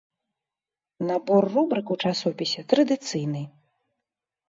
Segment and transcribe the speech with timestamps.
[1.09, 3.41] Набор рубрык у часопісе традыцыйны.